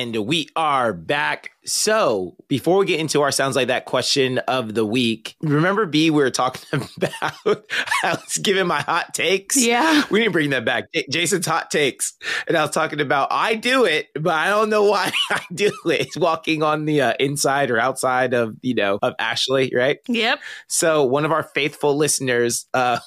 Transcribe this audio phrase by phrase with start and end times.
[0.00, 1.50] And we are back.
[1.66, 6.08] So, before we get into our sounds like that question of the week, remember B,
[6.08, 7.66] we were talking about
[8.02, 9.58] I was giving my hot takes.
[9.58, 10.04] Yeah.
[10.10, 10.84] We didn't bring that back.
[11.10, 12.14] Jason's hot takes.
[12.48, 15.70] And I was talking about I do it, but I don't know why I do
[15.84, 16.00] it.
[16.00, 19.98] It's walking on the uh, inside or outside of, you know, of Ashley, right?
[20.08, 20.40] Yep.
[20.66, 23.00] So, one of our faithful listeners uh,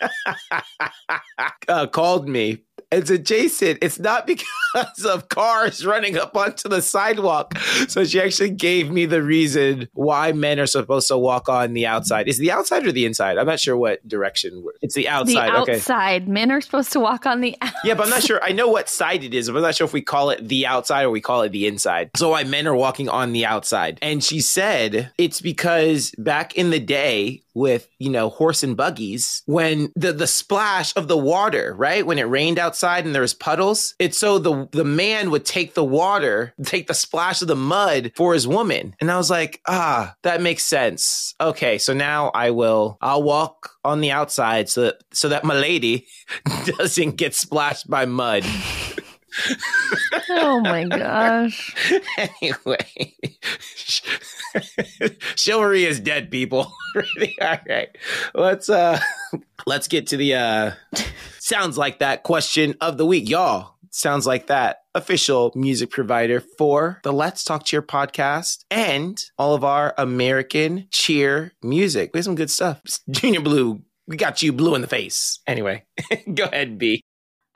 [1.68, 3.78] uh, called me and adjacent.
[3.82, 7.56] It's not because of cars running up onto the sidewalk.
[7.88, 11.86] So she actually gave me the reason why men are supposed to walk on the
[11.86, 12.28] outside.
[12.28, 13.38] Is it the outside or the inside?
[13.38, 14.64] I'm not sure what direction.
[14.82, 15.52] It's the outside.
[15.52, 15.76] the okay.
[15.76, 16.28] outside.
[16.28, 17.80] Men are supposed to walk on the outside.
[17.84, 18.42] Yeah, but I'm not sure.
[18.42, 20.66] I know what side it is, but I'm not sure if we call it the
[20.66, 22.10] outside or we call it the inside.
[22.16, 23.98] So why men are walking on the outside.
[24.02, 29.42] And she said it's because back in the day with, you know, horse and buggies,
[29.46, 32.06] when the the splash of the water, right?
[32.06, 35.74] When it rained outside and there was puddles, it's so the the man would take
[35.74, 38.94] the water, take the splash of the mud for his woman.
[39.00, 41.34] And I was like, ah, that makes sense.
[41.40, 45.54] Okay, so now I will I'll walk on the outside so that so that my
[45.54, 46.06] lady
[46.78, 48.44] doesn't get splashed by mud.
[50.30, 51.74] oh my gosh.
[52.18, 53.14] anyway,
[55.36, 56.72] chivalry is dead, people.
[57.40, 57.88] All right,
[58.34, 59.00] let's uh,
[59.66, 60.72] let's get to the uh,
[61.38, 63.74] sounds like that question of the week, y'all.
[63.90, 69.64] Sounds like that official music provider for the Let's Talk Cheer podcast and all of
[69.64, 72.10] our American cheer music.
[72.12, 72.82] We have some good stuff.
[73.10, 75.40] Junior Blue, we got you blue in the face.
[75.46, 75.84] Anyway,
[76.34, 77.05] go ahead, B.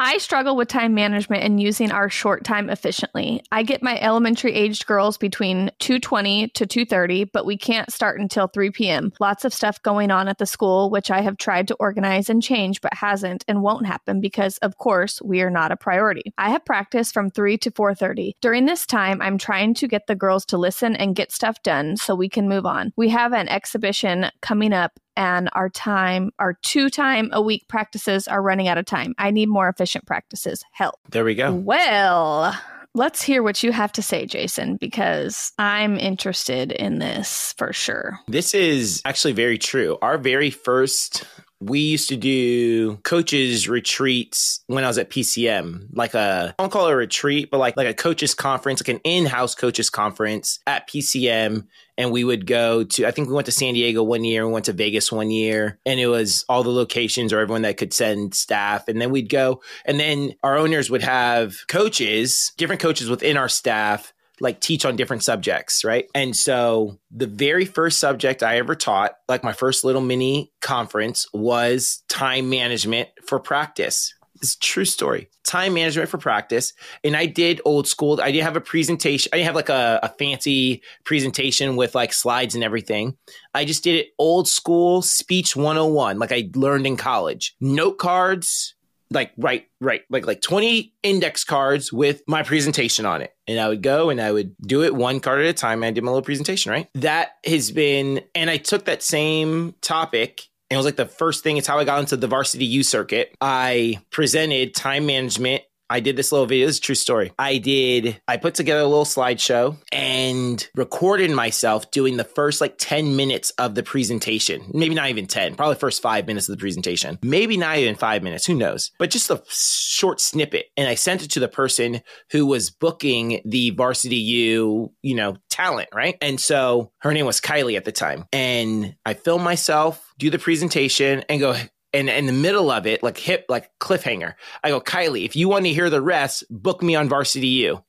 [0.02, 3.42] I struggle with time management and using our short time efficiently.
[3.52, 8.46] I get my elementary aged girls between 2:20 to 2:30, but we can't start until
[8.46, 9.12] 3 p.m.
[9.20, 12.42] Lots of stuff going on at the school which I have tried to organize and
[12.42, 16.32] change but hasn't and won't happen because of course we are not a priority.
[16.38, 18.36] I have practice from 3 to 4:30.
[18.40, 21.98] During this time, I'm trying to get the girls to listen and get stuff done
[21.98, 22.94] so we can move on.
[22.96, 28.28] We have an exhibition coming up and our time, our two time a week practices
[28.28, 29.14] are running out of time.
[29.18, 30.64] I need more efficient practices.
[30.72, 30.96] Help.
[31.10, 31.52] There we go.
[31.52, 32.54] Well,
[32.94, 38.18] let's hear what you have to say, Jason, because I'm interested in this for sure.
[38.28, 39.98] This is actually very true.
[40.02, 41.24] Our very first,
[41.60, 46.72] we used to do coaches retreats when I was at PCM, like a, I don't
[46.72, 50.58] call it a retreat, but like, like a coaches conference, like an in-house coaches conference
[50.66, 51.66] at PCM.
[51.98, 54.52] And we would go to, I think we went to San Diego one year, we
[54.54, 57.92] went to Vegas one year, and it was all the locations or everyone that could
[57.92, 58.88] send staff.
[58.88, 63.50] And then we'd go, and then our owners would have coaches, different coaches within our
[63.50, 66.08] staff like teach on different subjects, right?
[66.14, 71.26] And so the very first subject I ever taught, like my first little mini conference,
[71.32, 74.14] was time management for practice.
[74.36, 75.28] It's a true story.
[75.44, 76.72] Time management for practice.
[77.04, 78.20] And I did old school.
[78.22, 79.28] I didn't have a presentation.
[79.32, 83.16] I didn't have like a, a fancy presentation with like slides and everything.
[83.54, 87.54] I just did it old school speech 101, like I learned in college.
[87.60, 88.74] Note cards,
[89.10, 93.32] like right right like like 20 index cards with my presentation on it.
[93.46, 95.82] And i would go and i would do it one card at a time.
[95.82, 96.88] And i did my little presentation right?
[96.94, 101.42] That has been and i took that same topic and it was like the first
[101.42, 103.34] thing it's how i got into the varsity u circuit.
[103.40, 106.68] I presented time management I did this little video.
[106.68, 107.32] This is a true story.
[107.36, 112.76] I did, I put together a little slideshow and recorded myself doing the first like
[112.78, 114.70] 10 minutes of the presentation.
[114.72, 117.18] Maybe not even 10, probably first five minutes of the presentation.
[117.22, 118.92] Maybe not even five minutes, who knows?
[119.00, 120.66] But just a short snippet.
[120.76, 125.38] And I sent it to the person who was booking the Varsity U, you know,
[125.50, 126.16] talent, right?
[126.22, 128.26] And so her name was Kylie at the time.
[128.32, 131.56] And I filmed myself, do the presentation, and go,
[131.92, 135.48] and in the middle of it, like hip, like cliffhanger, I go, Kylie, if you
[135.48, 137.82] want to hear the rest, book me on Varsity U.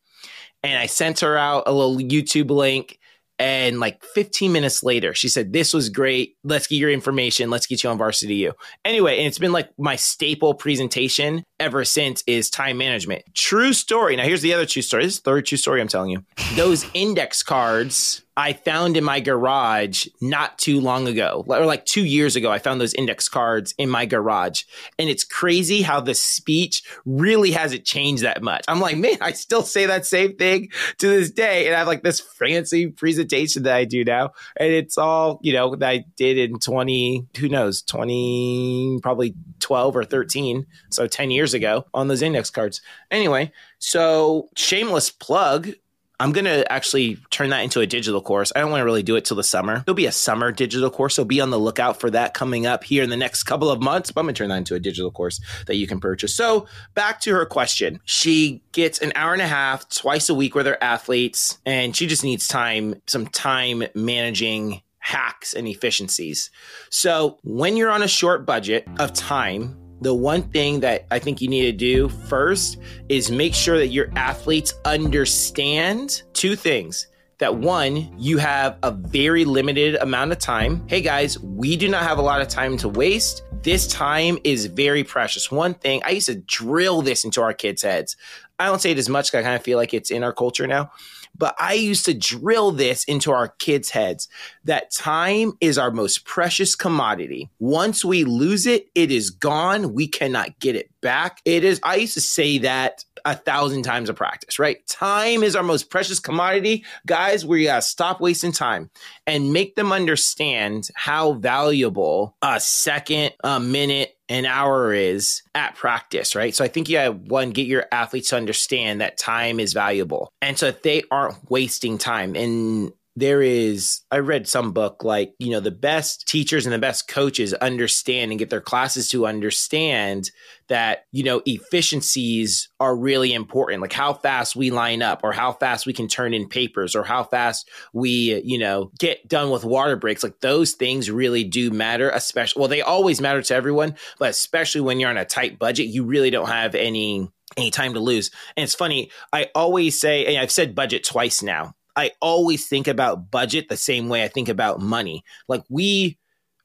[0.63, 2.97] And I sent her out a little YouTube link.
[3.39, 6.35] And like 15 minutes later, she said, This was great.
[6.43, 7.49] Let's get your information.
[7.49, 8.53] Let's get you on Varsity U.
[8.85, 13.23] Anyway, and it's been like my staple presentation ever since is time management.
[13.33, 14.15] True story.
[14.15, 15.05] Now, here's the other true story.
[15.05, 16.23] This is the third true story I'm telling you.
[16.55, 22.05] Those index cards I found in my garage not too long ago, or like two
[22.05, 22.49] years ago.
[22.49, 24.63] I found those index cards in my garage.
[24.97, 28.63] And it's crazy how the speech really hasn't changed that much.
[28.69, 30.69] I'm like, man, I still say that same thing
[30.99, 31.67] to this day.
[31.67, 34.31] And I have like this fancy presentation that I do now.
[34.55, 39.95] And it's all, you know, that I did in 20, who knows, 20, probably 12
[39.97, 40.65] or 13.
[40.89, 42.81] So 10 years ago on those index cards.
[43.09, 45.71] Anyway, so shameless plug.
[46.21, 48.51] I'm going to actually turn that into a digital course.
[48.55, 49.77] I don't want to really do it till the summer.
[49.77, 51.15] It'll be a summer digital course.
[51.15, 53.81] So be on the lookout for that coming up here in the next couple of
[53.81, 54.11] months.
[54.11, 56.35] But I'm going to turn that into a digital course that you can purchase.
[56.35, 57.99] So back to her question.
[58.05, 62.05] She gets an hour and a half twice a week with her athletes, and she
[62.05, 66.51] just needs time, some time managing hacks and efficiencies.
[66.91, 71.41] So when you're on a short budget of time, the one thing that I think
[71.41, 72.77] you need to do first
[73.07, 77.07] is make sure that your athletes understand two things.
[77.37, 80.83] That one, you have a very limited amount of time.
[80.87, 83.43] Hey guys, we do not have a lot of time to waste.
[83.63, 85.51] This time is very precious.
[85.51, 88.17] One thing, I used to drill this into our kids' heads.
[88.59, 90.67] I don't say it as much I kind of feel like it's in our culture
[90.67, 90.91] now.
[91.37, 94.27] But I used to drill this into our kids' heads
[94.63, 97.49] that time is our most precious commodity.
[97.59, 99.93] Once we lose it, it is gone.
[99.93, 101.41] We cannot get it back.
[101.45, 104.85] It is, I used to say that a thousand times a practice, right?
[104.87, 106.85] Time is our most precious commodity.
[107.05, 108.89] Guys, we gotta stop wasting time
[109.27, 116.35] and make them understand how valuable a second, a minute, an hour is at practice,
[116.35, 116.55] right?
[116.55, 120.31] So I think you have one, get your athletes to understand that time is valuable.
[120.41, 122.35] And so they aren't wasting time.
[122.35, 126.79] And there is i read some book like you know the best teachers and the
[126.79, 130.31] best coaches understand and get their classes to understand
[130.71, 133.81] that you know efficiencies are really important.
[133.81, 137.03] Like how fast we line up or how fast we can turn in papers or
[137.03, 140.23] how fast we you know get done with water breaks.
[140.23, 144.79] Like those things really do matter especially well they always matter to everyone but especially
[144.79, 148.31] when you're on a tight budget you really don't have any any time to lose.
[148.55, 153.31] And it's funny i always say i've said budget twice now I always think about
[153.31, 155.23] budget the same way I think about money.
[155.47, 156.17] Like we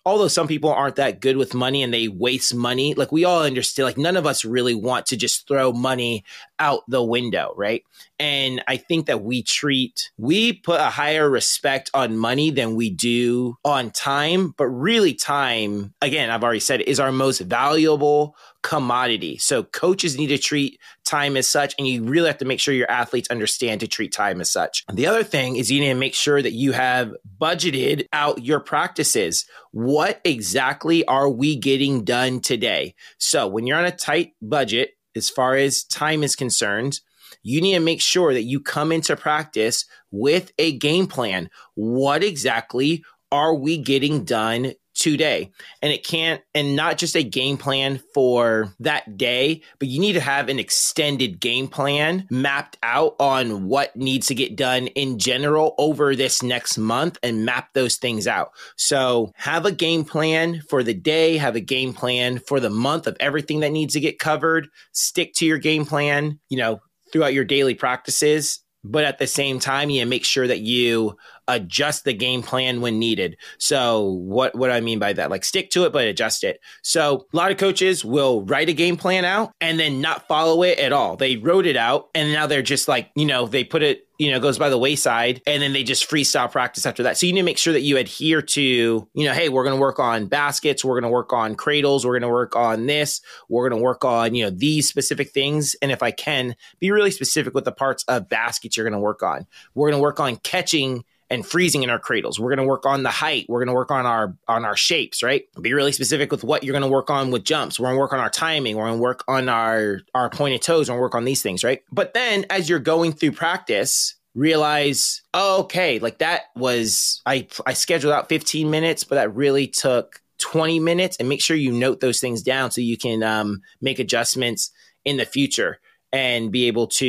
[0.06, 3.42] although some people aren't that good with money and they waste money, like we all
[3.42, 6.24] understand, like none of us really want to just throw money
[6.60, 7.82] out the window, right?
[8.20, 12.88] And I think that we treat, we put a higher respect on money than we
[12.88, 18.36] do on time, but really time, again, I've already said, is our most valuable
[18.66, 19.38] commodity.
[19.38, 22.74] So coaches need to treat time as such, and you really have to make sure
[22.74, 24.84] your athletes understand to treat time as such.
[24.92, 28.58] The other thing is you need to make sure that you have budgeted out your
[28.58, 29.46] practices.
[29.70, 32.96] What exactly are we getting done today?
[33.18, 36.98] So when you're on a tight budget, as far as time is concerned,
[37.44, 41.50] you need to make sure that you come into practice with a game plan.
[41.76, 45.52] What exactly are we getting done today.
[45.82, 50.14] And it can't, and not just a game plan for that day, but you need
[50.14, 55.18] to have an extended game plan mapped out on what needs to get done in
[55.18, 58.50] general over this next month and map those things out.
[58.76, 63.06] So have a game plan for the day, have a game plan for the month
[63.06, 64.68] of everything that needs to get covered.
[64.92, 66.80] Stick to your game plan, you know,
[67.12, 68.60] throughout your daily practices
[68.90, 71.16] but at the same time, you make sure that you
[71.48, 73.36] adjust the game plan when needed.
[73.58, 75.30] So what what I mean by that?
[75.30, 76.60] Like stick to it but adjust it.
[76.82, 80.62] So a lot of coaches will write a game plan out and then not follow
[80.62, 81.16] it at all.
[81.16, 84.30] They wrote it out and now they're just like, you know, they put it you
[84.30, 87.18] know, goes by the wayside and then they just freestyle practice after that.
[87.18, 89.76] So you need to make sure that you adhere to, you know, hey, we're going
[89.76, 92.86] to work on baskets, we're going to work on cradles, we're going to work on
[92.86, 95.76] this, we're going to work on, you know, these specific things.
[95.82, 98.98] And if I can, be really specific with the parts of baskets you're going to
[98.98, 99.46] work on.
[99.74, 102.38] We're going to work on catching and freezing in our cradles.
[102.38, 103.46] We're going to work on the height.
[103.48, 105.44] We're going to work on our on our shapes, right?
[105.60, 107.78] Be really specific with what you're going to work on with jumps.
[107.78, 108.76] We're going to work on our timing.
[108.76, 110.88] We're going to work on our our pointed toes.
[110.88, 111.82] We're going to work on these things, right?
[111.90, 117.72] But then as you're going through practice, realize, oh, okay, like that was I I
[117.72, 122.00] scheduled out 15 minutes, but that really took 20 minutes and make sure you note
[122.00, 124.70] those things down so you can um, make adjustments
[125.04, 125.80] in the future
[126.12, 127.06] and be able to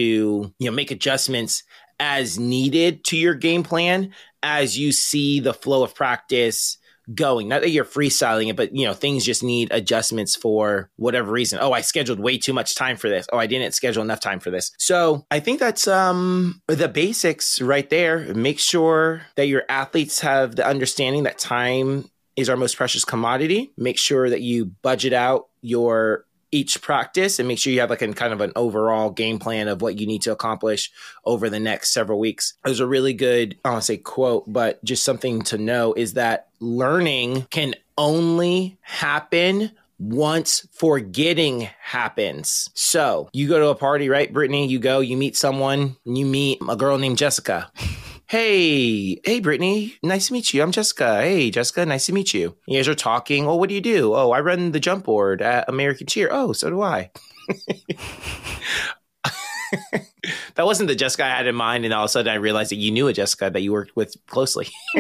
[0.57, 1.63] you know make adjustments
[1.99, 4.13] as needed to your game plan
[4.43, 6.77] as you see the flow of practice
[7.13, 7.47] going.
[7.47, 11.59] Not that you're freestyling it, but you know, things just need adjustments for whatever reason.
[11.61, 13.25] Oh, I scheduled way too much time for this.
[13.31, 14.71] Oh, I didn't schedule enough time for this.
[14.77, 18.33] So I think that's um the basics right there.
[18.33, 23.71] Make sure that your athletes have the understanding that time is our most precious commodity.
[23.77, 28.01] Make sure that you budget out your each practice and make sure you have like
[28.01, 30.91] a kind of an overall game plan of what you need to accomplish
[31.25, 32.53] over the next several weeks.
[32.63, 35.93] There's a really good, I don't want to say quote, but just something to know
[35.93, 42.69] is that learning can only happen once forgetting happens.
[42.73, 44.67] So you go to a party, right, Brittany?
[44.67, 47.71] You go, you meet someone, you meet a girl named Jessica.
[48.29, 50.61] Hey, hey, Brittany, nice to meet you.
[50.61, 51.21] I'm Jessica.
[51.21, 52.57] Hey, Jessica, nice to meet you.
[52.67, 53.47] You guys are talking.
[53.47, 54.13] Oh, what do you do?
[54.13, 56.27] Oh, I run the jump board at American Cheer.
[56.29, 57.09] Oh, so do I.
[60.55, 62.71] that wasn't the Jessica I had in mind, and all of a sudden I realized
[62.71, 64.67] that you knew a Jessica that you worked with closely.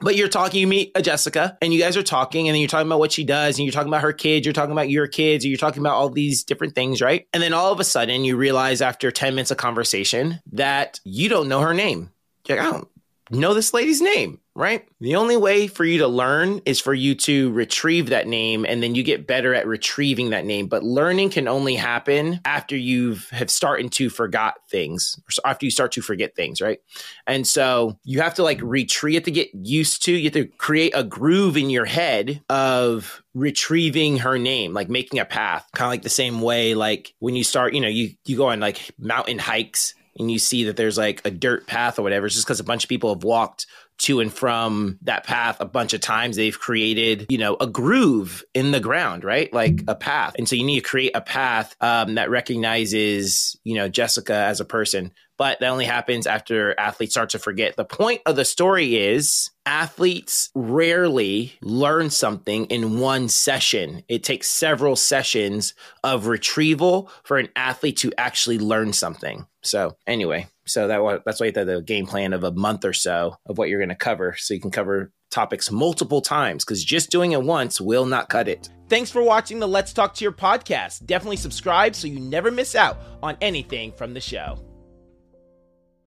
[0.00, 2.68] but you're talking, you meet a Jessica, and you guys are talking, and then you're
[2.68, 5.06] talking about what she does, and you're talking about her kids, you're talking about your
[5.06, 7.26] kids, and you're talking about all these different things, right?
[7.32, 11.28] And then all of a sudden you realize after 10 minutes of conversation that you
[11.28, 12.10] don't know her name.
[12.46, 12.88] You're like, I don't
[13.30, 14.86] know this lady's name right?
[15.00, 18.82] The only way for you to learn is for you to retrieve that name and
[18.82, 20.66] then you get better at retrieving that name.
[20.66, 25.92] But learning can only happen after you've have started to forgot things, after you start
[25.92, 26.80] to forget things, right?
[27.26, 30.92] And so you have to like retreat to get used to, you have to create
[30.94, 35.92] a groove in your head of retrieving her name, like making a path, kind of
[35.92, 38.90] like the same way, like when you start, you know, you, you go on like
[38.98, 42.46] mountain hikes and you see that there's like a dirt path or whatever, it's just
[42.46, 43.66] because a bunch of people have walked
[43.98, 46.36] to and from that path a bunch of times.
[46.36, 49.52] They've created, you know, a groove in the ground, right?
[49.52, 50.34] Like a path.
[50.36, 54.60] And so you need to create a path um, that recognizes, you know, Jessica as
[54.60, 55.12] a person.
[55.42, 57.74] But that only happens after athletes start to forget.
[57.74, 64.04] The point of the story is athletes rarely learn something in one session.
[64.06, 69.44] It takes several sessions of retrieval for an athlete to actually learn something.
[69.62, 72.92] So, anyway, so that that's why you have the game plan of a month or
[72.92, 76.84] so of what you're going to cover, so you can cover topics multiple times because
[76.84, 78.70] just doing it once will not cut it.
[78.88, 81.04] Thanks for watching the Let's Talk Cheer podcast.
[81.04, 84.56] Definitely subscribe so you never miss out on anything from the show.